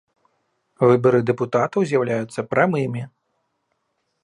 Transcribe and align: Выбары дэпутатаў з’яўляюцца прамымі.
Выбары 0.91 1.19
дэпутатаў 1.27 1.85
з’яўляюцца 1.91 2.47
прамымі. 2.53 3.07